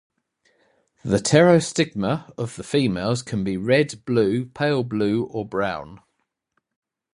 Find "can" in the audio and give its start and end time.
3.21-3.43